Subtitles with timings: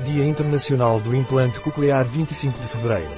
[0.00, 3.12] Dia Internacional do Implante Coclear 25 de Fevereiro.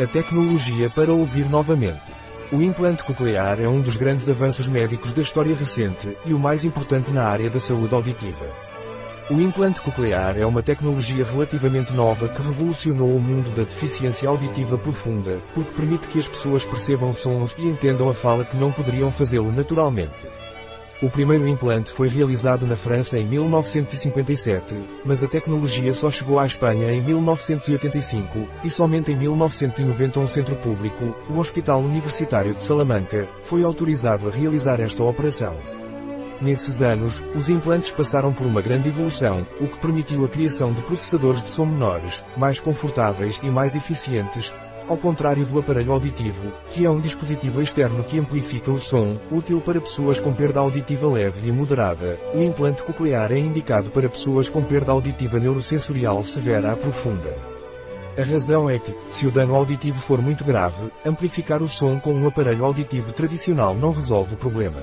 [0.00, 2.04] A tecnologia para ouvir novamente.
[2.52, 6.62] O implante coclear é um dos grandes avanços médicos da história recente e o mais
[6.62, 8.46] importante na área da saúde auditiva.
[9.28, 14.78] O implante coclear é uma tecnologia relativamente nova que revolucionou o mundo da deficiência auditiva
[14.78, 19.10] profunda, porque permite que as pessoas percebam sons e entendam a fala que não poderiam
[19.10, 20.14] fazê-lo naturalmente.
[21.02, 26.46] O primeiro implante foi realizado na França em 1957, mas a tecnologia só chegou à
[26.46, 33.28] Espanha em 1985, e somente em 1990 um centro público, o Hospital Universitário de Salamanca,
[33.42, 35.58] foi autorizado a realizar esta operação.
[36.40, 40.80] Nesses anos, os implantes passaram por uma grande evolução, o que permitiu a criação de
[40.80, 44.50] processadores de som menores, mais confortáveis e mais eficientes,
[44.88, 49.60] ao contrário do aparelho auditivo, que é um dispositivo externo que amplifica o som, útil
[49.60, 54.48] para pessoas com perda auditiva leve e moderada, o implante coclear é indicado para pessoas
[54.48, 57.36] com perda auditiva neurosensorial severa a profunda.
[58.18, 62.14] A razão é que, se o dano auditivo for muito grave, amplificar o som com
[62.14, 64.82] um aparelho auditivo tradicional não resolve o problema.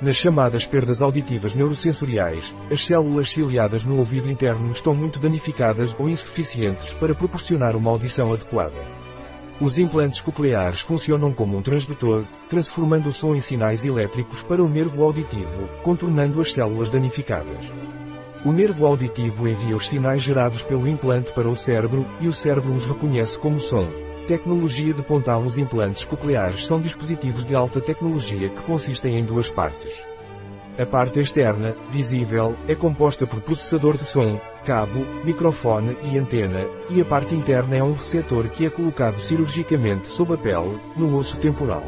[0.00, 6.08] Nas chamadas perdas auditivas neurosensoriais, as células ciliadas no ouvido interno estão muito danificadas ou
[6.08, 8.82] insuficientes para proporcionar uma audição adequada.
[9.60, 14.68] Os implantes cocleares funcionam como um transdutor, transformando o som em sinais elétricos para o
[14.68, 17.70] nervo auditivo, contornando as células danificadas.
[18.42, 22.72] O nervo auditivo envia os sinais gerados pelo implante para o cérebro, e o cérebro
[22.72, 23.86] os reconhece como som.
[24.26, 29.50] Tecnologia de ponta Os implantes cocleares são dispositivos de alta tecnologia que consistem em duas
[29.50, 30.09] partes.
[30.78, 37.00] A parte externa, visível, é composta por processador de som, cabo, microfone e antena, e
[37.00, 41.36] a parte interna é um receptor que é colocado cirurgicamente sob a pele, no osso
[41.36, 41.84] temporal.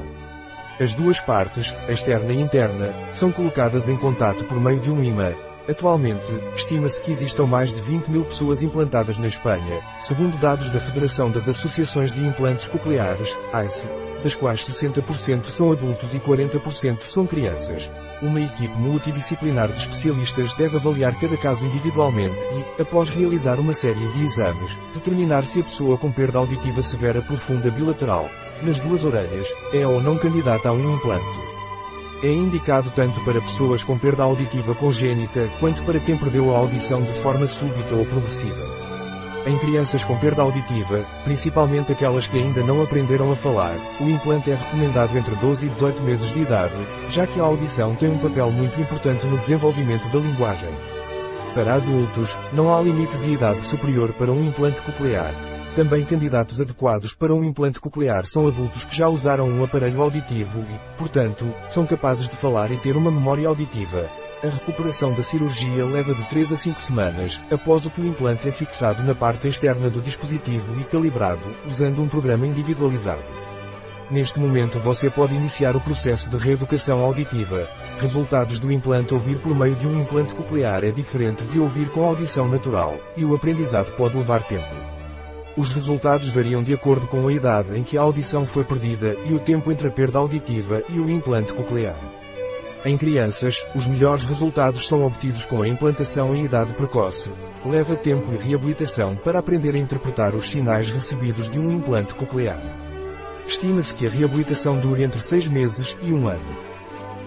[0.80, 5.32] As duas partes, externa e interna, são colocadas em contato por meio de um imã.
[5.68, 10.80] Atualmente, estima-se que existam mais de 20 mil pessoas implantadas na Espanha, segundo dados da
[10.80, 13.86] Federação das Associações de Implantes Cocleares, AICE,
[14.24, 17.88] das quais 60% são adultos e 40% são crianças.
[18.22, 22.38] Uma equipe multidisciplinar de especialistas deve avaliar cada caso individualmente
[22.78, 27.20] e, após realizar uma série de exames, determinar se a pessoa com perda auditiva severa
[27.20, 28.30] profunda bilateral,
[28.62, 31.38] nas duas orelhas, é ou não candidata a um implante.
[32.22, 37.02] É indicado tanto para pessoas com perda auditiva congênita quanto para quem perdeu a audição
[37.02, 38.81] de forma súbita ou progressiva.
[39.44, 44.52] Em crianças com perda auditiva, principalmente aquelas que ainda não aprenderam a falar, o implante
[44.52, 46.74] é recomendado entre 12 e 18 meses de idade,
[47.08, 50.70] já que a audição tem um papel muito importante no desenvolvimento da linguagem.
[51.56, 55.34] Para adultos, não há limite de idade superior para um implante coclear.
[55.74, 60.60] Também candidatos adequados para um implante coclear são adultos que já usaram um aparelho auditivo
[60.60, 64.08] e, portanto, são capazes de falar e ter uma memória auditiva.
[64.42, 68.48] A recuperação da cirurgia leva de 3 a 5 semanas, após o que o implante
[68.48, 73.22] é fixado na parte externa do dispositivo e calibrado, usando um programa individualizado.
[74.10, 77.68] Neste momento você pode iniciar o processo de reeducação auditiva.
[78.00, 82.02] Resultados do implante ouvir por meio de um implante coclear é diferente de ouvir com
[82.02, 84.74] audição natural, e o aprendizado pode levar tempo.
[85.56, 89.34] Os resultados variam de acordo com a idade em que a audição foi perdida e
[89.34, 92.21] o tempo entre a perda auditiva e o implante coclear.
[92.84, 97.30] Em crianças, os melhores resultados são obtidos com a implantação em idade precoce.
[97.64, 102.58] Leva tempo e reabilitação para aprender a interpretar os sinais recebidos de um implante coclear.
[103.46, 106.72] Estima-se que a reabilitação dure entre 6 meses e um ano.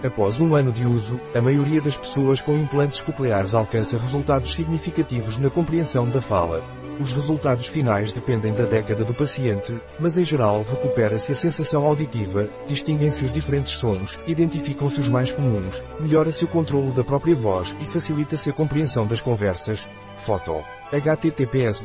[0.04, 5.38] Após um ano de uso, a maioria das pessoas com implantes cocleares alcança resultados significativos
[5.38, 6.62] na compreensão da fala,
[7.00, 12.48] os resultados finais dependem da década do paciente, mas em geral recupera-se a sensação auditiva,
[12.66, 17.84] distinguem-se os diferentes sons, identificam-se os mais comuns, melhora-se o controle da própria voz e
[17.84, 19.86] facilita-se a compreensão das conversas.
[20.18, 20.64] Foto.
[20.92, 21.82] https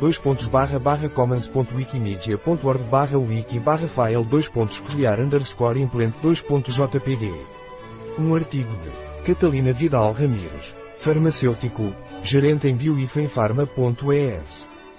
[1.14, 4.52] commons.wikimedia.org barra wiki barra file 2
[5.20, 7.34] underscore implant 2.jpg.
[8.20, 8.92] Um artigo de
[9.26, 11.94] Catalina Vidal Ramírez, farmacêutico,
[12.24, 14.61] gerente em bioifenfarma.es.